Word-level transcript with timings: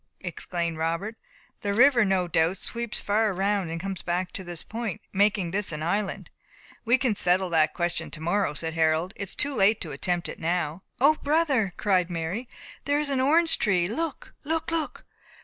exclaimed 0.21 0.79
Robert. 0.79 1.15
"The 1.61 1.75
river, 1.75 2.03
no 2.03 2.27
doubt, 2.27 2.57
sweeps 2.57 2.99
far 2.99 3.33
around, 3.33 3.69
and 3.69 3.79
comes 3.79 4.01
back 4.01 4.31
to 4.31 4.43
this 4.43 4.63
point, 4.63 4.99
making 5.13 5.51
this 5.51 5.71
an 5.71 5.83
island." 5.83 6.31
"We 6.83 6.97
can 6.97 7.13
settle 7.13 7.51
that 7.51 7.75
question 7.75 8.09
tomorrow," 8.09 8.55
said 8.55 8.73
Harold. 8.73 9.13
"It 9.15 9.21
is 9.21 9.35
too 9.35 9.53
late 9.53 9.79
to 9.81 9.91
attempt 9.91 10.27
it 10.27 10.39
now." 10.39 10.81
"O, 10.99 11.13
brother," 11.21 11.73
cried 11.77 12.09
Mary, 12.09 12.49
"there 12.85 12.99
is 12.99 13.11
an 13.11 13.21
orange 13.21 13.59
tree 13.59 13.87
look! 13.87 14.33
look! 14.43 15.05